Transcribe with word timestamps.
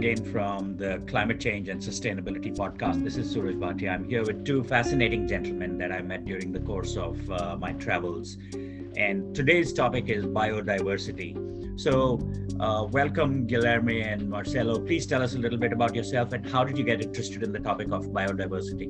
again 0.00 0.32
from 0.32 0.78
the 0.78 0.98
Climate 1.06 1.38
Change 1.38 1.68
and 1.68 1.78
Sustainability 1.78 2.56
podcast. 2.56 3.04
This 3.04 3.18
is 3.18 3.30
Suraj 3.30 3.56
Bhatia. 3.56 3.92
I'm 3.92 4.08
here 4.08 4.24
with 4.24 4.46
two 4.46 4.64
fascinating 4.64 5.28
gentlemen 5.28 5.76
that 5.76 5.92
I 5.92 6.00
met 6.00 6.24
during 6.24 6.52
the 6.52 6.60
course 6.60 6.96
of 6.96 7.30
uh, 7.30 7.58
my 7.60 7.72
travels. 7.72 8.38
And 8.96 9.34
today's 9.34 9.74
topic 9.74 10.08
is 10.08 10.24
biodiversity. 10.24 11.78
So, 11.78 12.18
uh, 12.58 12.86
welcome, 12.90 13.46
Guilherme 13.46 14.02
and 14.02 14.30
Marcelo. 14.30 14.78
Please 14.78 15.04
tell 15.04 15.22
us 15.22 15.34
a 15.34 15.38
little 15.38 15.58
bit 15.58 15.70
about 15.70 15.94
yourself 15.94 16.32
and 16.32 16.48
how 16.48 16.64
did 16.64 16.78
you 16.78 16.84
get 16.84 17.02
interested 17.02 17.42
in 17.42 17.52
the 17.52 17.60
topic 17.60 17.92
of 17.92 18.06
biodiversity? 18.06 18.88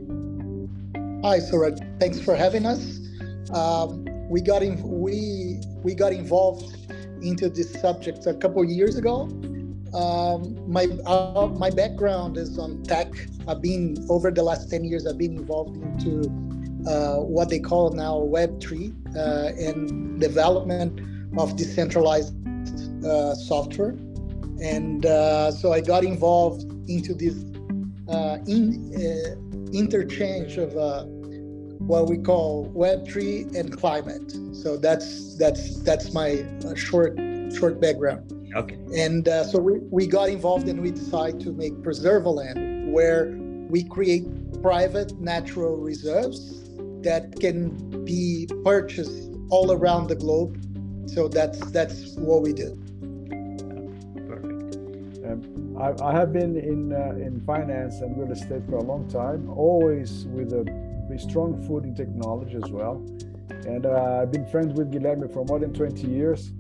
Hi, 1.24 1.40
Suraj. 1.40 1.80
Thanks 1.98 2.20
for 2.20 2.36
having 2.36 2.66
us. 2.66 3.00
Um, 3.52 4.04
we 4.28 4.40
got 4.40 4.62
in, 4.62 4.80
we 4.80 5.58
we 5.82 5.92
got 5.92 6.12
involved 6.12 6.72
into 7.20 7.50
this 7.50 7.72
subject 7.80 8.28
a 8.28 8.34
couple 8.34 8.62
years 8.64 8.94
ago 8.94 9.28
um, 9.94 10.70
my 10.70 10.84
uh, 11.06 11.48
my 11.58 11.70
background 11.70 12.36
is 12.36 12.58
on 12.58 12.82
tech. 12.82 13.08
I've 13.48 13.62
been 13.62 13.96
over 14.08 14.30
the 14.30 14.42
last 14.42 14.70
ten 14.70 14.84
years. 14.84 15.06
I've 15.06 15.18
been 15.18 15.36
involved 15.36 15.76
into 15.76 16.28
uh, 16.88 17.16
what 17.16 17.48
they 17.48 17.58
call 17.58 17.90
now 17.90 18.18
Web 18.18 18.60
three 18.60 18.92
uh, 19.16 19.50
and 19.58 20.20
development 20.20 21.00
of 21.38 21.56
decentralized 21.56 22.34
uh, 23.04 23.34
software, 23.34 23.96
and 24.62 25.06
uh, 25.06 25.50
so 25.50 25.72
I 25.72 25.80
got 25.80 26.04
involved 26.04 26.62
into 26.88 27.14
this 27.14 27.44
uh, 28.08 28.38
in, 28.46 29.70
interchange 29.72 30.56
of 30.56 30.74
what 31.80 32.08
we 32.08 32.18
call 32.18 32.64
Web 32.74 33.08
three 33.08 33.46
and 33.56 33.76
climate. 33.76 34.32
So 34.52 34.76
that's 34.76 35.36
that's 35.36 35.80
that's 35.82 36.12
my 36.12 36.44
short 36.76 37.18
short 37.54 37.80
background. 37.80 38.32
Okay. 38.54 38.76
And 38.96 39.28
uh, 39.28 39.44
so 39.44 39.58
we, 39.58 39.78
we 39.90 40.06
got 40.06 40.28
involved 40.28 40.68
and 40.68 40.80
we 40.80 40.90
decided 40.90 41.40
to 41.40 41.52
make 41.52 41.72
Preservaland, 41.74 42.90
where 42.90 43.36
we 43.68 43.84
create 43.84 44.24
private 44.62 45.18
natural 45.20 45.76
reserves 45.76 46.68
that 47.02 47.38
can 47.40 48.04
be 48.04 48.48
purchased 48.64 49.30
all 49.50 49.72
around 49.72 50.08
the 50.08 50.16
globe. 50.16 50.58
So 51.08 51.28
that's 51.28 51.58
that's 51.70 52.14
what 52.16 52.42
we 52.42 52.52
do. 52.52 52.76
Perfect. 54.28 54.76
Um, 55.26 55.76
I, 55.78 56.04
I, 56.04 56.12
have 56.12 56.32
been 56.32 56.56
in 56.56 56.92
uh, 56.92 57.24
in 57.24 57.40
finance 57.46 58.00
and 58.00 58.16
real 58.18 58.32
estate 58.32 58.62
for 58.68 58.76
a 58.76 58.82
long 58.82 59.08
time, 59.08 59.48
always 59.50 60.24
with 60.26 60.52
a, 60.52 60.62
a 61.12 61.18
strong 61.18 61.62
foot 61.66 61.84
in 61.84 61.94
technology 61.94 62.56
as 62.62 62.70
well. 62.70 62.96
And 63.66 63.86
uh, 63.86 64.20
I've 64.22 64.32
been 64.32 64.46
friends 64.46 64.78
with 64.78 64.92
Guilherme 64.92 65.32
for 65.32 65.44
more 65.44 65.58
than 65.58 65.72
20 65.72 66.06
years 66.06 66.52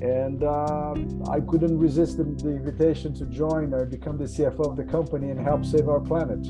and 0.00 0.42
uh, 0.42 0.94
I 1.30 1.40
couldn't 1.40 1.78
resist 1.78 2.18
the, 2.18 2.24
the, 2.24 2.50
invitation 2.50 3.14
to 3.14 3.26
join 3.26 3.72
or 3.72 3.86
become 3.86 4.18
the 4.18 4.24
CFO 4.24 4.70
of 4.70 4.76
the 4.76 4.84
company 4.84 5.30
and 5.30 5.40
help 5.40 5.64
save 5.64 5.88
our 5.88 6.00
planet. 6.00 6.44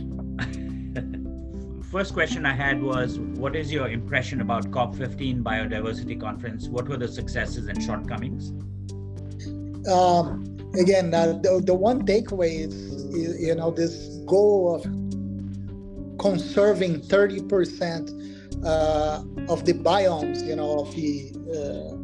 First 1.91 2.15
question 2.15 2.47
I 2.47 2.55
had 2.55 2.83
was 2.83 3.19
What 3.19 3.55
is 3.55 3.73
your 3.73 3.89
impression 3.89 4.41
about 4.41 4.71
COP15 4.71 5.43
Biodiversity 5.43 6.21
Conference? 6.21 6.69
What 6.69 6.89
were 6.89 6.97
the 6.97 7.07
successes 7.07 7.69
and 7.69 7.81
shortcomings? 7.83 8.51
Um, 9.89 10.57
again, 10.79 11.13
uh, 11.13 11.39
the, 11.43 11.63
the 11.65 11.75
one 11.75 12.07
takeaway 12.07 12.67
is, 12.67 12.75
is, 12.75 13.41
you 13.41 13.55
know, 13.55 13.71
this 13.71 14.19
goal 14.27 14.77
of 14.77 14.83
conserving 16.19 17.01
30% 17.01 18.65
uh, 18.65 19.23
of 19.53 19.65
the 19.67 19.75
biomes, 19.75 20.45
you 20.45 20.57
know, 20.57 20.81
of 20.81 20.95
the 20.95 21.31
uh, 21.53 22.04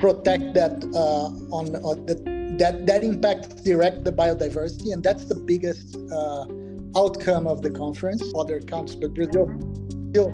protect 0.00 0.54
that 0.54 0.82
uh, 0.94 1.54
on 1.54 1.76
uh, 1.76 1.94
the, 2.06 2.14
that 2.58 2.86
that 2.86 3.04
impacts 3.04 3.48
direct 3.62 4.02
the 4.04 4.12
biodiversity, 4.12 4.92
and 4.92 5.02
that's 5.02 5.26
the 5.26 5.34
biggest 5.34 5.96
uh, 6.10 6.46
outcome 6.96 7.46
of 7.46 7.62
the 7.62 7.70
conference. 7.70 8.22
Other 8.34 8.60
countries, 8.60 8.96
but 8.96 9.14
Brazil, 9.14 9.46
Brazil, 10.12 10.28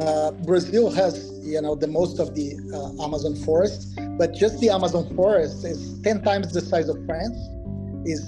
uh, 0.00 0.30
Brazil 0.48 0.90
has 0.90 1.30
you 1.44 1.60
know 1.60 1.74
the 1.74 1.86
most 1.86 2.18
of 2.18 2.34
the 2.34 2.56
uh, 2.72 3.04
Amazon 3.04 3.36
forest, 3.36 3.98
but 4.18 4.34
just 4.34 4.58
the 4.60 4.70
Amazon 4.70 5.14
forest 5.14 5.64
is 5.64 6.00
ten 6.02 6.22
times 6.22 6.52
the 6.52 6.62
size 6.62 6.88
of 6.88 6.96
France, 7.04 7.36
is 8.06 8.22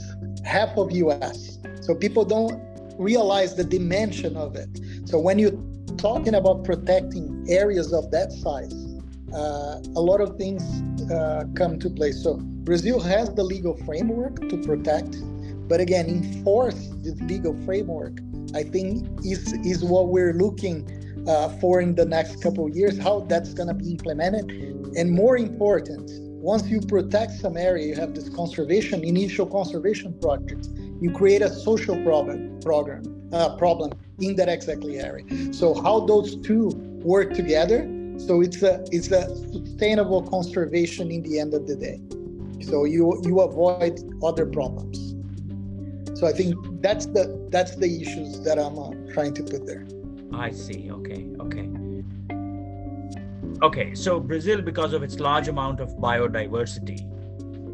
half 0.45 0.77
of 0.77 0.93
U.S. 0.93 1.59
So 1.81 1.95
people 1.95 2.25
don't 2.25 2.61
realize 2.99 3.57
the 3.57 3.65
dimension 3.65 4.37
of 4.37 4.55
it. 4.55 4.69
So 5.07 5.19
when 5.19 5.39
you 5.39 5.74
talking 5.99 6.35
about 6.35 6.65
protecting 6.65 7.45
areas 7.49 7.93
of 7.93 8.11
that 8.11 8.33
size, 8.33 8.75
uh, 9.33 9.81
a 9.97 10.01
lot 10.01 10.21
of 10.21 10.37
things 10.37 10.63
uh, 11.11 11.45
come 11.55 11.79
to 11.79 11.91
play. 11.91 12.13
So 12.13 12.37
Brazil 12.37 13.01
has 13.01 13.33
the 13.35 13.43
legal 13.43 13.77
framework 13.85 14.49
to 14.49 14.57
protect, 14.59 15.17
but 15.69 15.81
again, 15.81 16.07
enforce 16.07 16.91
this 17.03 17.21
legal 17.23 17.55
framework. 17.65 18.19
I 18.55 18.63
think 18.63 19.07
is 19.25 19.53
is 19.65 19.83
what 19.83 20.09
we're 20.09 20.35
looking 20.35 20.89
uh, 21.27 21.49
for 21.61 21.81
in 21.81 21.95
the 21.95 22.05
next 22.05 22.43
couple 22.43 22.67
of 22.67 22.77
years. 22.77 22.99
How 22.99 23.21
that's 23.21 23.53
going 23.55 23.69
to 23.69 23.75
be 23.75 23.91
implemented, 23.91 24.51
and 24.97 25.11
more 25.11 25.37
important, 25.37 26.11
once 26.41 26.69
you 26.69 26.81
protect 26.81 27.33
some 27.33 27.57
area, 27.57 27.87
you 27.89 27.95
have 27.97 28.15
this 28.15 28.29
conservation 28.29 29.03
initial 29.03 29.47
conservation 29.47 30.13
project. 30.21 30.69
You 31.01 31.11
create 31.11 31.43
a 31.43 31.51
social 31.51 32.01
problem 32.05 32.61
program 32.61 33.03
uh, 33.33 33.57
problem 33.57 33.93
in 34.21 34.37
that 34.37 34.49
exactly 34.49 34.99
area. 34.99 35.25
So 35.53 35.75
how 35.75 36.01
those 36.01 36.37
two 36.37 36.69
work 37.03 37.35
together. 37.35 37.89
So 38.19 38.41
it's 38.41 38.63
a 38.63 38.85
it's 38.93 39.11
a 39.11 39.29
sustainable 39.53 40.23
conservation 40.23 41.11
in 41.11 41.23
the 41.23 41.41
end 41.41 41.53
of 41.55 41.67
the 41.67 41.77
day. 41.77 42.01
So 42.63 42.85
you 42.85 43.21
you 43.25 43.41
avoid 43.41 44.01
other 44.23 44.47
problems. 44.47 45.15
So 46.19 46.29
I 46.29 46.33
think 46.33 46.55
that's 46.81 47.07
the 47.07 47.25
that's 47.51 47.75
the 47.75 48.01
issues 48.01 48.41
that 48.43 48.59
I'm 48.59 48.79
uh, 48.79 48.91
trying 49.13 49.35
to 49.35 49.43
put 49.43 49.67
there. 49.67 49.87
I 50.33 50.51
see. 50.53 50.91
Okay. 50.91 51.27
Okay. 51.41 51.69
Okay. 53.63 53.95
So 53.95 54.21
Brazil, 54.21 54.63
because 54.63 54.93
of 54.93 55.03
its 55.03 55.19
large 55.19 55.49
amount 55.49 55.81
of 55.81 55.89
biodiversity, 55.97 57.01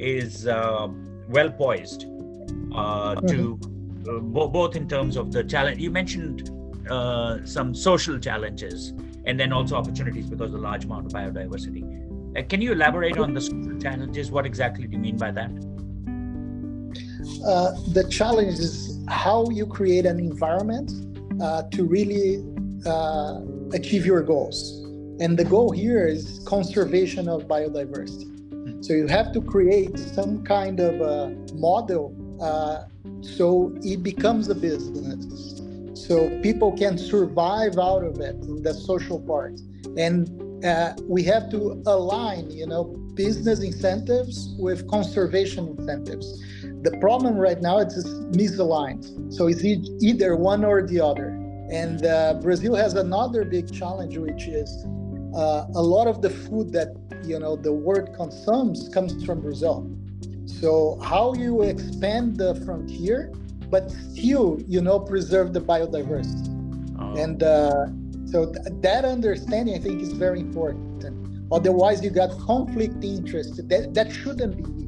is 0.00 0.47
uh, 0.47 0.89
well 1.29 1.50
poised 1.50 2.05
uh, 2.05 3.17
mm-hmm. 3.17 3.27
to 3.27 3.61
uh, 4.09 4.19
both 4.19 4.77
in 4.77 4.88
terms 4.88 5.16
of 5.16 5.33
the 5.33 5.44
challenge. 5.44 5.81
You 5.81 5.91
mentioned 5.91 6.50
uh, 6.91 7.44
some 7.44 7.75
social 7.75 8.19
challenges 8.19 8.93
and 9.25 9.38
then 9.38 9.53
also 9.53 9.77
opportunities 9.77 10.27
because 10.27 10.47
of 10.47 10.53
the 10.53 10.59
large 10.59 10.84
amount 10.84 11.06
of 11.06 11.12
biodiversity. 11.12 11.84
Uh, 12.37 12.43
can 12.49 12.61
you 12.61 12.72
elaborate 12.72 13.19
on 13.19 13.34
the 13.34 13.41
social 13.41 13.78
challenges? 13.78 14.31
What 14.31 14.47
exactly 14.47 14.87
do 14.87 14.97
you 14.97 15.03
mean 15.03 15.16
by 15.16 15.31
that? 15.33 15.50
Uh, 17.47 17.72
the 17.93 18.06
challenge 18.11 18.59
is 18.59 19.05
how 19.09 19.49
you 19.50 19.66
create 19.66 20.06
an 20.06 20.19
environment 20.19 20.93
uh, 21.43 21.62
to 21.71 21.84
really 21.84 22.44
uh, 22.87 23.41
achieve 23.72 24.06
your 24.06 24.22
goals. 24.22 24.81
And 25.21 25.38
the 25.38 25.44
goal 25.44 25.71
here 25.71 26.06
is 26.06 26.41
conservation 26.47 27.28
of 27.28 27.43
biodiversity. 27.43 28.28
Hmm. 28.50 28.82
so 28.82 28.93
you 28.93 29.06
have 29.06 29.32
to 29.32 29.41
create 29.41 29.99
some 29.99 30.43
kind 30.44 30.81
of 30.81 31.00
a 31.00 31.31
model 31.55 32.15
uh, 32.41 32.84
so 33.21 33.73
it 33.83 34.03
becomes 34.03 34.49
a 34.49 34.55
business. 34.55 35.61
So 35.95 36.28
people 36.41 36.73
can 36.77 36.99
survive 36.99 37.78
out 37.78 38.05
of 38.05 38.19
it 38.21 38.37
in 38.37 38.62
the 38.62 38.75
social 38.75 39.21
part. 39.21 39.61
And 39.97 40.65
uh, 40.65 40.95
we 41.03 41.23
have 41.25 41.50
to 41.50 41.83
align, 41.87 42.50
you 42.50 42.67
know, 42.67 42.84
business 43.15 43.61
incentives 43.61 44.55
with 44.59 44.89
conservation 44.89 45.77
incentives. 45.79 46.43
The 46.83 46.97
problem 47.00 47.37
right 47.37 47.61
now 47.61 47.79
is 47.79 48.06
misaligned. 48.33 49.33
So 49.33 49.47
it's 49.47 49.65
either 49.65 50.37
one 50.37 50.65
or 50.65 50.87
the 50.87 51.00
other. 51.00 51.29
And 51.71 52.05
uh, 52.05 52.34
Brazil 52.43 52.75
has 52.75 52.95
another 52.95 53.45
big 53.45 53.73
challenge, 53.73 54.17
which 54.17 54.49
is 54.49 54.84
uh, 55.37 55.67
a 55.75 55.82
lot 55.82 56.09
of 56.09 56.23
the 56.23 56.31
food 56.31 56.73
that 56.73 56.88
you 57.25 57.38
know 57.38 57.55
the 57.55 57.73
world 57.73 58.14
consumes 58.17 58.88
comes 58.88 59.25
from 59.25 59.41
Brazil. 59.41 59.88
So 60.58 60.99
how 61.02 61.35
you 61.35 61.62
expand 61.62 62.37
the 62.37 62.55
frontier, 62.64 63.32
but 63.70 63.91
still, 63.91 64.61
you 64.67 64.81
know, 64.81 64.99
preserve 64.99 65.52
the 65.52 65.61
biodiversity. 65.61 66.49
Oh. 66.99 67.17
And 67.17 67.43
uh, 67.43 67.87
so 68.26 68.52
th- 68.52 68.67
that 68.82 69.05
understanding, 69.05 69.75
I 69.75 69.79
think, 69.79 70.02
is 70.02 70.12
very 70.12 70.41
important. 70.41 70.91
Otherwise, 71.52 72.02
you 72.05 72.11
got 72.11 72.38
conflict 72.38 73.02
interest. 73.02 73.69
That 73.69 73.94
that 73.94 74.12
shouldn't 74.12 74.56
be. 74.56 74.81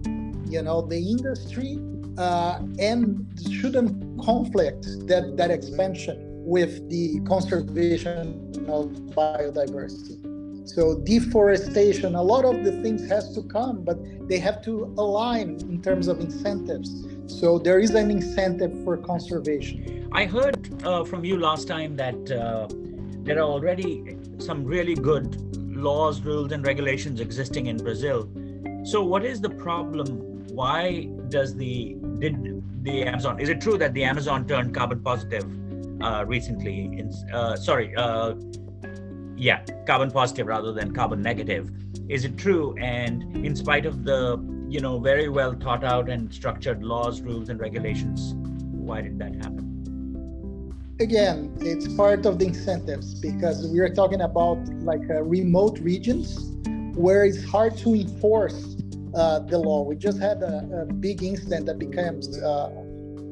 You 0.50 0.62
know, 0.62 0.82
the 0.82 0.98
industry 0.98 1.78
uh, 2.18 2.60
and 2.78 3.26
shouldn't 3.50 4.22
conflict 4.22 4.86
that 5.06 5.36
that 5.36 5.50
expansion 5.50 6.18
with 6.44 6.88
the 6.90 7.20
conservation 7.20 8.52
of 8.68 8.88
biodiversity. 9.16 10.31
So 10.64 11.00
deforestation, 11.00 12.14
a 12.14 12.22
lot 12.22 12.44
of 12.44 12.64
the 12.64 12.72
things 12.82 13.08
has 13.08 13.34
to 13.34 13.42
come, 13.42 13.84
but 13.84 13.98
they 14.28 14.38
have 14.38 14.62
to 14.64 14.94
align 14.98 15.58
in 15.70 15.82
terms 15.82 16.08
of 16.08 16.20
incentives. 16.20 17.06
So 17.26 17.58
there 17.58 17.78
is 17.78 17.90
an 17.94 18.10
incentive 18.10 18.72
for 18.84 18.96
conservation. 18.96 20.08
I 20.12 20.26
heard 20.26 20.84
uh, 20.84 21.04
from 21.04 21.24
you 21.24 21.38
last 21.38 21.68
time 21.68 21.96
that 21.96 22.30
uh, 22.30 22.68
there 23.24 23.38
are 23.38 23.50
already 23.50 24.16
some 24.38 24.64
really 24.64 24.94
good 24.94 25.36
laws, 25.76 26.20
rules, 26.20 26.52
and 26.52 26.64
regulations 26.66 27.20
existing 27.20 27.66
in 27.66 27.76
Brazil 27.78 28.28
So, 28.84 29.02
what 29.02 29.24
is 29.24 29.40
the 29.40 29.50
problem? 29.50 30.06
Why 30.54 31.08
does 31.28 31.54
the 31.54 31.96
did 32.18 32.62
the 32.82 33.04
Amazon? 33.04 33.38
Is 33.38 33.48
it 33.48 33.60
true 33.60 33.78
that 33.78 33.94
the 33.94 34.02
Amazon 34.04 34.46
turned 34.46 34.74
carbon 34.74 35.00
positive 35.00 35.46
uh, 36.02 36.24
recently? 36.26 36.86
In, 36.86 37.12
uh, 37.32 37.54
sorry, 37.56 37.94
uh, 37.96 38.34
yeah, 39.42 39.64
carbon 39.86 40.10
positive 40.10 40.46
rather 40.46 40.72
than 40.72 40.94
carbon 40.94 41.20
negative. 41.20 41.70
Is 42.08 42.24
it 42.24 42.38
true? 42.38 42.76
And 42.78 43.44
in 43.44 43.56
spite 43.56 43.86
of 43.86 44.04
the 44.04 44.40
you 44.68 44.80
know 44.80 45.00
very 45.00 45.28
well 45.28 45.52
thought 45.54 45.82
out 45.82 46.08
and 46.08 46.32
structured 46.32 46.84
laws, 46.84 47.20
rules, 47.20 47.48
and 47.48 47.58
regulations, 47.58 48.34
why 48.70 49.02
did 49.02 49.18
that 49.18 49.34
happen? 49.34 49.68
Again, 51.00 51.52
it's 51.60 51.92
part 51.94 52.24
of 52.24 52.38
the 52.38 52.46
incentives 52.46 53.14
because 53.14 53.66
we 53.66 53.80
are 53.80 53.92
talking 53.92 54.20
about 54.20 54.58
like 54.84 55.02
uh, 55.10 55.22
remote 55.22 55.80
regions 55.80 56.52
where 56.94 57.24
it's 57.24 57.44
hard 57.44 57.76
to 57.78 57.94
enforce 57.94 58.76
uh, 59.14 59.40
the 59.40 59.58
law. 59.58 59.82
We 59.82 59.96
just 59.96 60.20
had 60.20 60.40
a, 60.42 60.86
a 60.88 60.92
big 60.92 61.24
incident 61.24 61.66
that 61.66 61.80
becomes, 61.80 62.38
uh, 62.38 62.66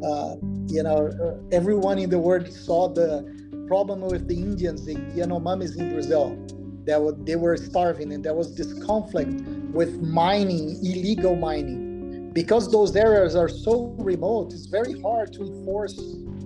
uh, 0.03 0.37
you 0.67 0.83
know, 0.83 1.11
uh, 1.23 1.55
everyone 1.55 1.99
in 1.99 2.11
the 2.11 2.19
world 2.19 2.53
saw 2.53 2.89
the 2.89 3.40
problem 3.70 4.00
with 4.00 4.26
the 4.26 4.34
Indians, 4.34 4.84
the 4.84 4.96
Yanomamis 5.17 5.78
in 5.78 5.93
Brazil, 5.93 6.28
that 6.87 7.00
they 7.25 7.37
were 7.37 7.56
starving, 7.56 8.12
and 8.12 8.25
there 8.25 8.34
was 8.34 8.56
this 8.56 8.70
conflict 8.84 9.31
with 9.78 9.93
mining, 10.02 10.76
illegal 10.84 11.37
mining. 11.37 12.32
Because 12.32 12.64
those 12.72 12.96
areas 12.96 13.37
are 13.37 13.49
so 13.49 13.94
remote, 14.11 14.52
it's 14.52 14.67
very 14.67 15.00
hard 15.00 15.32
to 15.34 15.43
enforce 15.43 15.96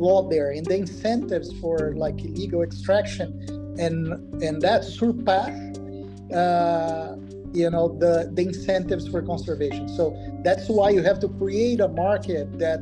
law 0.06 0.28
there, 0.28 0.50
and 0.50 0.66
the 0.66 0.76
incentives 0.76 1.48
for 1.62 1.94
like 2.04 2.22
illegal 2.22 2.60
extraction 2.62 3.28
and 3.84 3.98
and 4.46 4.60
that 4.60 4.84
surpass 4.84 5.54
uh, 6.42 7.16
you 7.52 7.68
know 7.74 7.86
the 8.04 8.14
the 8.36 8.42
incentives 8.42 9.04
for 9.08 9.20
conservation 9.22 9.88
so 9.88 10.04
that's 10.44 10.68
why 10.68 10.88
you 10.90 11.02
have 11.02 11.18
to 11.18 11.28
create 11.40 11.80
a 11.80 11.88
market 11.88 12.46
that 12.58 12.80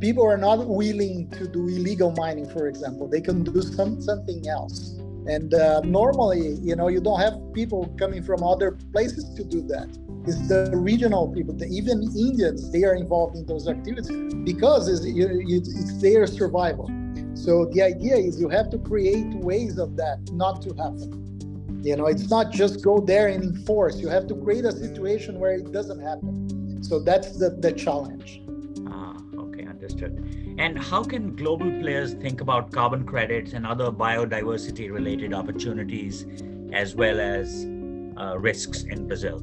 people 0.00 0.24
are 0.24 0.36
not 0.36 0.66
willing 0.66 1.28
to 1.30 1.46
do 1.46 1.68
illegal 1.68 2.12
mining 2.12 2.48
for 2.48 2.68
example 2.68 3.08
they 3.08 3.20
can 3.20 3.42
do 3.42 3.60
some 3.62 4.00
something 4.00 4.46
else 4.48 4.98
and 5.26 5.54
uh, 5.54 5.80
normally 5.80 6.58
you 6.62 6.74
know 6.74 6.88
you 6.88 7.00
don't 7.00 7.20
have 7.20 7.34
people 7.52 7.94
coming 7.98 8.22
from 8.22 8.42
other 8.42 8.72
places 8.92 9.24
to 9.34 9.44
do 9.44 9.60
that 9.62 9.88
it's 10.26 10.48
the 10.48 10.70
regional 10.76 11.28
people 11.28 11.54
the, 11.54 11.66
even 11.66 12.02
indians 12.16 12.70
they 12.72 12.84
are 12.84 12.94
involved 12.94 13.36
in 13.36 13.44
those 13.46 13.68
activities 13.68 14.10
because 14.44 14.88
it's, 14.88 15.04
it's 15.04 16.02
their 16.02 16.26
survival 16.26 16.90
so 17.34 17.66
the 17.72 17.82
idea 17.82 18.16
is 18.16 18.40
you 18.40 18.48
have 18.48 18.70
to 18.70 18.78
create 18.78 19.28
ways 19.36 19.78
of 19.78 19.96
that 19.96 20.18
not 20.32 20.62
to 20.62 20.74
happen 20.74 21.30
you 21.82 21.96
know, 21.96 22.06
it's 22.06 22.28
not 22.28 22.52
just 22.52 22.84
go 22.84 23.00
there 23.00 23.28
and 23.28 23.42
enforce. 23.42 24.00
You 24.00 24.08
have 24.08 24.26
to 24.26 24.34
create 24.34 24.66
a 24.66 24.72
situation 24.72 25.40
where 25.40 25.52
it 25.52 25.72
doesn't 25.72 26.00
happen. 26.00 26.82
So 26.82 26.98
that's 26.98 27.38
the, 27.38 27.50
the 27.50 27.72
challenge. 27.72 28.42
Ah, 28.86 29.16
understood. 29.80 30.12
And 30.58 30.78
how 30.78 31.02
can 31.02 31.34
global 31.36 31.70
players 31.80 32.14
think 32.14 32.40
about 32.40 32.70
carbon 32.70 33.04
credits 33.04 33.52
and 33.52 33.66
other 33.66 33.90
biodiversity 33.90 34.92
related 34.92 35.32
opportunities 35.32 36.26
as 36.72 36.94
well 36.94 37.18
as 37.20 37.64
uh, 38.16 38.38
risks 38.38 38.82
in 38.84 39.06
Brazil? 39.08 39.42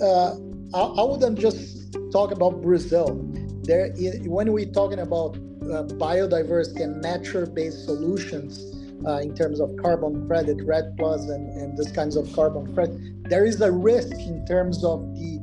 Uh, 0.00 0.34
I, 0.74 0.80
I, 0.80 1.04
wouldn't 1.04 1.38
just 1.38 1.96
talk 2.10 2.32
about 2.32 2.60
Brazil. 2.60 3.20
There, 3.62 3.92
when 4.24 4.52
we're 4.52 4.72
talking 4.72 4.98
about 4.98 5.36
uh, 5.36 5.86
biodiversity 6.06 6.82
and 6.82 7.00
nature-based 7.00 7.84
solutions, 7.84 8.68
uh, 9.06 9.18
in 9.18 9.34
terms 9.34 9.60
of 9.60 9.76
carbon 9.82 10.26
credit, 10.28 10.64
REDD 10.64 10.96
Plus, 10.96 11.28
and, 11.28 11.48
and 11.60 11.76
this 11.76 11.90
kinds 11.90 12.14
of 12.16 12.32
carbon 12.32 12.72
credit, 12.72 12.96
there 13.28 13.44
is 13.44 13.60
a 13.60 13.70
risk 13.70 14.12
in 14.12 14.44
terms 14.46 14.84
of 14.84 15.00
the 15.14 15.40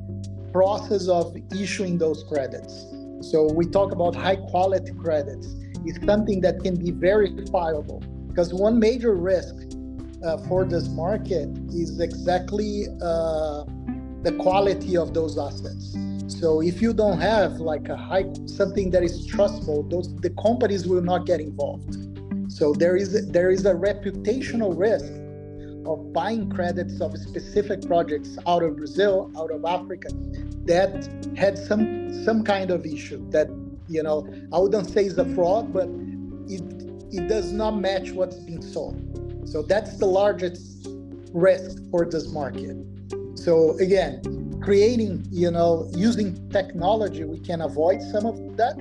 process 0.53 1.07
of 1.07 1.35
issuing 1.51 1.97
those 1.97 2.23
credits. 2.23 2.85
So 3.21 3.51
we 3.51 3.65
talk 3.65 3.91
about 3.91 4.15
high 4.15 4.37
quality 4.37 4.93
credits. 4.93 5.55
It's 5.85 6.03
something 6.05 6.41
that 6.41 6.63
can 6.63 6.75
be 6.75 6.91
verifiable 6.91 8.03
because 8.27 8.53
one 8.53 8.79
major 8.79 9.15
risk 9.15 9.55
uh, 10.23 10.37
for 10.47 10.65
this 10.65 10.89
market 10.89 11.49
is 11.69 11.99
exactly 11.99 12.85
uh, 13.01 13.63
the 14.23 14.35
quality 14.39 14.97
of 14.97 15.13
those 15.13 15.37
assets. 15.37 15.95
So 16.27 16.61
if 16.61 16.81
you 16.81 16.93
don't 16.93 17.19
have 17.19 17.53
like 17.59 17.89
a 17.89 17.97
high 17.97 18.25
something 18.45 18.91
that 18.91 19.03
is 19.03 19.27
trustable, 19.27 19.89
those 19.89 20.15
the 20.17 20.29
companies 20.41 20.87
will 20.87 21.01
not 21.01 21.25
get 21.25 21.39
involved. 21.39 21.97
So 22.51 22.73
there 22.73 22.95
is 22.95 23.27
there 23.29 23.49
is 23.49 23.65
a 23.65 23.73
reputational 23.73 24.77
risk 24.77 25.11
of 25.89 26.13
buying 26.13 26.49
credits 26.49 27.01
of 27.01 27.17
specific 27.17 27.81
projects 27.87 28.37
out 28.47 28.61
of 28.63 28.77
Brazil, 28.77 29.31
out 29.35 29.51
of 29.51 29.65
Africa, 29.65 30.09
that 30.65 31.09
had 31.35 31.57
some 31.57 31.83
some 32.23 32.43
kind 32.43 32.69
of 32.69 32.85
issue 32.85 33.27
that 33.31 33.47
you 33.87 34.03
know 34.03 34.27
I 34.53 34.59
wouldn't 34.59 34.89
say 34.89 35.05
is 35.05 35.17
a 35.17 35.25
fraud, 35.33 35.73
but 35.73 35.89
it 36.47 36.63
it 37.11 37.27
does 37.27 37.51
not 37.51 37.71
match 37.71 38.11
what's 38.11 38.37
being 38.37 38.61
sold. 38.61 38.97
So 39.45 39.63
that's 39.63 39.97
the 39.97 40.05
largest 40.05 40.87
risk 41.33 41.81
for 41.89 42.05
this 42.05 42.31
market. 42.31 42.77
So 43.33 43.77
again, 43.79 44.21
creating 44.61 45.25
you 45.31 45.49
know 45.49 45.89
using 45.95 46.49
technology, 46.49 47.23
we 47.23 47.39
can 47.39 47.61
avoid 47.61 48.01
some 48.03 48.27
of 48.27 48.35
that 48.57 48.77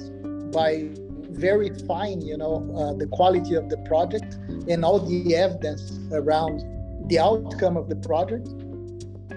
by 0.53 0.91
verifying, 1.31 2.21
you 2.21 2.37
know, 2.37 2.55
uh, 2.77 2.93
the 2.95 3.07
quality 3.07 3.55
of 3.55 3.69
the 3.69 3.77
project 3.79 4.35
and 4.69 4.85
all 4.85 4.99
the 4.99 5.37
evidence 5.37 6.01
around 6.13 6.65
the 7.09 7.19
outcome 7.19 7.77
of 7.77 7.89
the 7.89 7.97
project. 7.97 8.49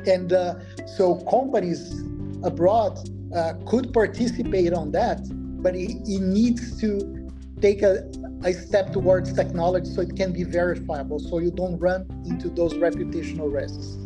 And 0.07 0.33
uh, 0.33 0.56
so 0.85 1.15
companies 1.29 1.94
abroad 2.44 2.97
uh, 3.35 3.53
could 3.65 3.94
participate 3.94 4.73
on 4.73 4.91
that, 4.91 5.21
but 5.62 5.75
it, 5.75 5.91
it 6.06 6.21
needs 6.21 6.79
to 6.81 7.29
take 7.62 7.83
a, 7.83 8.09
a 8.44 8.53
step 8.53 8.91
towards 8.91 9.31
technology 9.33 9.89
so 9.89 10.01
it 10.01 10.15
can 10.15 10.33
be 10.33 10.44
verifiable, 10.44 11.19
so 11.19 11.38
you 11.39 11.51
don't 11.51 11.77
run 11.77 12.06
into 12.25 12.50
those 12.50 12.73
reputational 12.73 13.51
risks. 13.51 13.97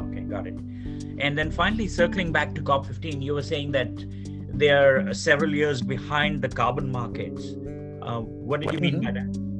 okay, 0.00 0.20
got 0.22 0.46
it. 0.46 0.54
And 1.18 1.38
then 1.38 1.50
finally, 1.50 1.86
circling 1.86 2.32
back 2.32 2.54
to 2.54 2.62
COP15, 2.62 3.22
you 3.22 3.34
were 3.34 3.42
saying 3.42 3.72
that 3.72 3.90
they 4.54 4.70
are 4.70 5.12
several 5.12 5.54
years 5.54 5.82
behind 5.82 6.42
the 6.42 6.48
carbon 6.48 6.90
markets. 6.90 7.54
Uh, 8.02 8.20
what 8.20 8.60
did 8.60 8.72
you 8.72 8.78
mean 8.78 9.00
by 9.00 9.12
that? 9.12 9.53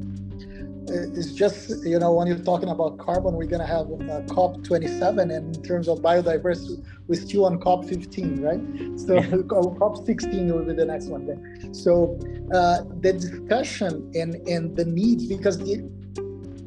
It's 0.94 1.32
just, 1.32 1.85
you 1.85 1.99
know, 1.99 2.13
when 2.13 2.27
you're 2.27 2.39
talking 2.39 2.69
about 2.69 2.98
carbon, 2.98 3.34
we're 3.34 3.46
going 3.46 3.60
to 3.60 3.67
have 3.67 3.86
uh, 3.86 4.22
COP27, 4.32 5.34
and 5.34 5.56
in 5.56 5.63
terms 5.63 5.89
of 5.89 5.98
biodiversity, 5.98 6.84
we're 7.08 7.20
still 7.20 7.46
on 7.46 7.58
COP15, 7.58 8.43
right? 8.43 8.60
So 9.01 9.17
COP16 9.48 10.53
will 10.53 10.65
be 10.65 10.74
the 10.74 10.84
next 10.84 11.06
one. 11.06 11.27
Then. 11.27 11.74
So 11.74 12.19
uh, 12.55 12.82
the 13.01 13.13
discussion 13.13 14.10
and, 14.15 14.36
and 14.46 14.77
the 14.77 14.84
needs, 14.84 15.27
because 15.27 15.58
the 15.58 15.89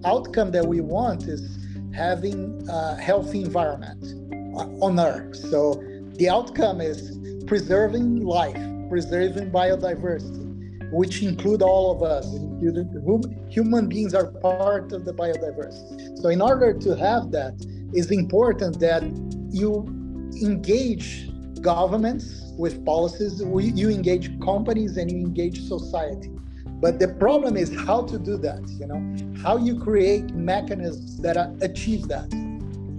outcome 0.06 0.52
that 0.52 0.66
we 0.66 0.82
want 0.82 1.24
is 1.24 1.58
having 1.94 2.68
a 2.70 2.96
healthy 2.96 3.42
environment 3.42 4.04
on 4.82 5.00
Earth. 5.00 5.36
So 5.36 5.82
the 6.18 6.30
outcome 6.30 6.82
is 6.82 7.18
preserving 7.46 8.26
life, 8.26 8.62
preserving 8.90 9.52
biodiversity, 9.52 10.47
which 10.92 11.22
include 11.22 11.62
all 11.62 11.92
of 11.92 12.02
us, 12.04 12.26
human 13.50 13.88
beings 13.88 14.14
are 14.14 14.28
part 14.28 14.92
of 14.92 15.06
the 15.06 15.14
biodiversity. 15.14 16.18
So 16.22 16.30
in 16.30 16.42
order 16.42 16.74
to 16.74 16.96
have 16.96 17.32
that, 17.32 17.54
it's 17.94 18.12
important 18.12 18.80
that 18.80 19.04
you 19.52 19.86
engage 20.42 21.30
governments 21.62 22.54
with 22.58 22.86
policies, 22.86 23.42
you 23.42 23.90
engage 23.90 24.40
companies 24.40 24.98
and 24.98 25.12
you 25.12 25.18
engage 25.18 25.62
society. 25.62 26.32
But 26.80 27.00
the 27.00 27.08
problem 27.08 27.58
is 27.58 27.74
how 27.76 28.04
to 28.04 28.20
do 28.20 28.38
that, 28.38 28.62
you 28.80 28.86
know, 28.86 29.42
how 29.42 29.58
you 29.58 29.80
create 29.80 30.32
mechanisms 30.36 31.18
that 31.22 31.36
achieve 31.62 32.08
that. 32.08 32.32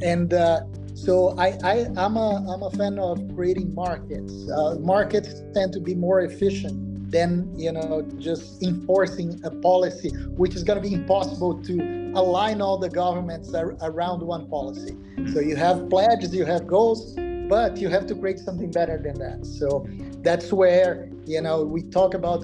And 0.03 0.35
uh, 0.35 0.63
so 0.95 1.37
I, 1.39 1.57
I 1.63 1.75
am 1.97 2.17
a 2.17 2.45
I'm 2.53 2.63
a 2.63 2.71
fan 2.71 2.99
of 2.99 3.21
creating 3.37 3.73
markets. 3.75 4.33
Uh, 4.51 4.75
markets 4.81 5.43
tend 5.55 5.73
to 5.75 5.81
be 5.81 5.95
more 5.95 6.23
efficient 6.23 6.88
than 7.11 7.53
you 7.57 7.73
know 7.73 8.07
just 8.19 8.63
enforcing 8.63 9.41
a 9.45 9.51
policy, 9.51 10.11
which 10.37 10.55
is 10.55 10.63
going 10.63 10.81
to 10.83 10.89
be 10.89 10.95
impossible 10.95 11.63
to 11.63 12.13
align 12.15 12.61
all 12.61 12.79
the 12.79 12.89
governments 12.89 13.55
ar- 13.55 13.77
around 13.83 14.23
one 14.23 14.49
policy. 14.49 14.97
So 15.33 15.41
you 15.41 15.57
have 15.57 15.89
pledges, 15.91 16.35
you 16.35 16.45
have 16.45 16.67
goals, 16.67 17.15
but 17.49 17.79
you 17.79 17.89
have 17.89 18.07
to 18.07 18.15
create 18.15 18.39
something 18.39 18.71
better 18.71 18.99
than 19.03 19.19
that. 19.19 19.47
So 19.47 19.87
that's 20.23 20.53
where 20.53 21.11
you 21.27 21.41
know 21.41 21.65
we 21.65 21.83
talk 21.83 22.15
about 22.15 22.41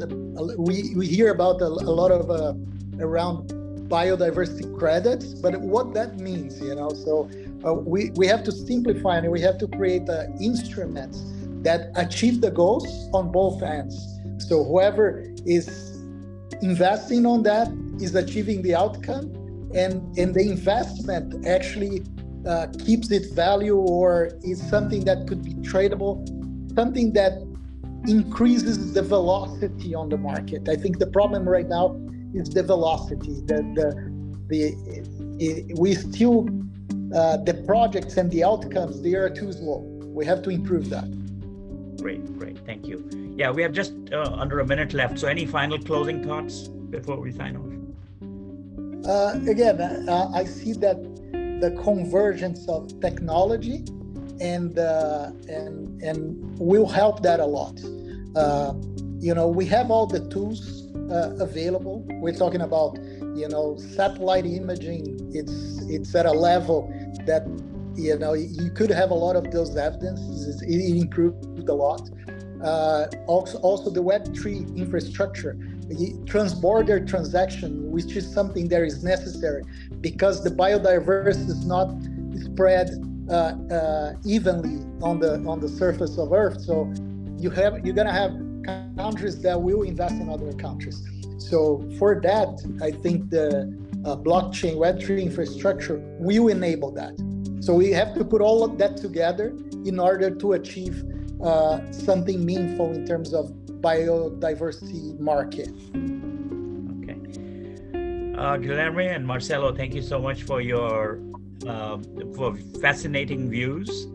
we 0.58 0.94
we 0.94 1.06
hear 1.06 1.30
about 1.32 1.60
a, 1.60 1.66
a 1.66 1.94
lot 2.00 2.10
of 2.10 2.30
uh, 2.30 2.54
around 3.00 3.50
biodiversity 3.88 4.66
credits, 4.78 5.34
but 5.34 5.60
what 5.60 5.94
that 5.94 6.18
means, 6.18 6.60
you 6.60 6.74
know, 6.74 6.90
so 6.90 7.28
uh, 7.66 7.74
we, 7.74 8.10
we 8.16 8.26
have 8.26 8.42
to 8.44 8.52
simplify 8.52 9.18
and 9.18 9.30
we 9.30 9.40
have 9.40 9.58
to 9.58 9.68
create 9.68 10.08
uh, 10.08 10.24
instruments 10.40 11.22
that 11.62 11.90
achieve 11.96 12.40
the 12.40 12.50
goals 12.50 13.08
on 13.12 13.30
both 13.30 13.62
ends. 13.62 14.13
So 14.48 14.64
whoever 14.64 15.24
is 15.46 16.00
investing 16.62 17.26
on 17.26 17.42
that 17.44 17.68
is 18.00 18.14
achieving 18.14 18.62
the 18.62 18.74
outcome 18.74 19.32
and, 19.74 20.16
and 20.18 20.34
the 20.34 20.48
investment 20.50 21.46
actually 21.46 22.02
uh, 22.46 22.66
keeps 22.84 23.10
its 23.10 23.28
value 23.28 23.76
or 23.76 24.30
is 24.42 24.62
something 24.68 25.04
that 25.04 25.26
could 25.26 25.42
be 25.42 25.54
tradable, 25.54 26.14
something 26.74 27.12
that 27.14 27.32
increases 28.06 28.92
the 28.92 29.02
velocity 29.02 29.94
on 29.94 30.08
the 30.10 30.18
market. 30.18 30.68
I 30.68 30.76
think 30.76 30.98
the 30.98 31.06
problem 31.06 31.48
right 31.48 31.68
now 31.68 31.98
is 32.34 32.50
the 32.50 32.62
velocity. 32.62 33.40
The 33.46 33.62
the 33.74 33.88
the 34.48 34.60
it, 35.38 35.78
we 35.78 35.94
still 35.94 36.48
uh, 37.14 37.38
the 37.38 37.54
projects 37.66 38.16
and 38.16 38.30
the 38.30 38.44
outcomes 38.44 39.00
they 39.00 39.14
are 39.14 39.30
too 39.30 39.52
slow. 39.52 39.78
We 40.04 40.26
have 40.26 40.42
to 40.42 40.50
improve 40.50 40.90
that. 40.90 41.08
Great, 42.00 42.38
great, 42.38 42.58
thank 42.66 42.86
you. 42.86 43.08
Yeah, 43.36 43.50
we 43.50 43.62
have 43.62 43.72
just 43.72 43.94
uh, 44.12 44.22
under 44.36 44.60
a 44.60 44.66
minute 44.66 44.94
left. 44.94 45.18
So, 45.18 45.28
any 45.28 45.46
final 45.46 45.78
closing 45.78 46.24
thoughts 46.24 46.68
before 46.68 47.18
we 47.18 47.32
sign 47.32 47.56
off? 47.56 47.74
Uh, 49.08 49.38
again, 49.48 49.80
uh, 50.08 50.30
I 50.34 50.44
see 50.44 50.72
that 50.74 51.02
the 51.60 51.70
convergence 51.82 52.68
of 52.68 53.00
technology 53.00 53.84
and 54.40 54.78
uh, 54.78 55.30
and 55.48 56.02
and 56.02 56.58
will 56.58 56.86
help 56.86 57.22
that 57.22 57.40
a 57.40 57.46
lot. 57.46 57.78
Uh, 58.34 58.74
you 59.18 59.34
know, 59.34 59.48
we 59.48 59.64
have 59.66 59.90
all 59.90 60.06
the 60.06 60.28
tools 60.28 60.92
uh, 61.10 61.36
available. 61.38 62.04
We're 62.20 62.34
talking 62.34 62.62
about 62.62 62.98
you 63.34 63.48
know 63.48 63.76
satellite 63.76 64.46
imaging. 64.46 65.30
It's 65.32 65.82
it's 65.88 66.14
at 66.14 66.26
a 66.26 66.32
level 66.32 66.92
that 67.26 67.46
you 67.96 68.18
know 68.18 68.32
you 68.34 68.70
could 68.70 68.90
have 68.90 69.10
a 69.10 69.14
lot 69.14 69.36
of 69.36 69.50
those 69.50 69.76
evidences. 69.76 70.62
It 70.62 70.96
improved 71.00 71.68
a 71.68 71.74
lot. 71.74 72.10
Uh, 72.62 73.06
also, 73.26 73.58
also 73.58 73.90
the 73.90 74.02
Web3 74.02 74.76
infrastructure, 74.76 75.54
transborder 76.24 77.06
transaction, 77.06 77.90
which 77.90 78.16
is 78.16 78.30
something 78.32 78.68
that 78.68 78.82
is 78.82 79.04
necessary 79.04 79.62
because 80.00 80.42
the 80.42 80.50
biodiversity 80.50 81.48
is 81.50 81.66
not 81.66 81.94
spread 82.42 82.88
uh, 83.28 83.32
uh, 83.70 84.14
evenly 84.24 84.82
on 85.02 85.18
the 85.18 85.34
on 85.46 85.60
the 85.60 85.68
surface 85.68 86.16
of 86.18 86.32
Earth. 86.32 86.60
So 86.60 86.92
you 87.38 87.50
have 87.50 87.84
you're 87.84 87.94
gonna 87.94 88.12
have 88.12 88.32
countries 88.96 89.40
that 89.42 89.60
will 89.60 89.82
invest 89.82 90.14
in 90.14 90.30
other 90.30 90.52
countries. 90.52 91.02
So 91.38 91.86
for 91.98 92.20
that, 92.22 92.48
I 92.82 92.90
think 92.90 93.30
the 93.30 93.76
uh, 94.04 94.16
blockchain 94.16 94.76
Web3 94.76 95.22
infrastructure 95.22 95.98
will 96.18 96.48
enable 96.48 96.90
that. 96.92 97.14
So 97.60 97.74
we 97.74 97.90
have 97.92 98.14
to 98.14 98.24
put 98.24 98.40
all 98.40 98.64
of 98.64 98.78
that 98.78 98.96
together 98.96 99.56
in 99.84 99.98
order 99.98 100.30
to 100.30 100.52
achieve 100.52 101.04
uh, 101.42 101.90
something 101.92 102.44
meaningful 102.44 102.92
in 102.92 103.06
terms 103.06 103.32
of 103.34 103.52
biodiversity 103.80 105.18
market. 105.20 105.68
Okay. 107.02 107.18
Uh, 108.36 108.56
Guilherme 108.56 109.14
and 109.14 109.26
Marcelo, 109.26 109.74
thank 109.74 109.94
you 109.94 110.02
so 110.02 110.18
much 110.18 110.42
for 110.42 110.60
your 110.60 111.20
uh, 111.66 111.98
for 112.34 112.56
fascinating 112.80 113.50
views. 113.50 114.06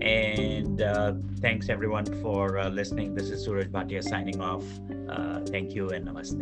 And 0.00 0.80
uh, 0.80 1.12
thanks 1.40 1.68
everyone 1.68 2.06
for 2.22 2.58
uh, 2.58 2.70
listening. 2.70 3.14
This 3.14 3.30
is 3.30 3.44
Suraj 3.44 3.66
Bhatia 3.66 4.02
signing 4.02 4.40
off. 4.40 4.64
Uh, 5.08 5.40
thank 5.40 5.74
you 5.74 5.90
and 5.90 6.06
namaste. 6.08 6.40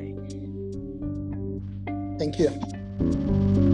Thank 2.18 2.38
you. 2.38 3.66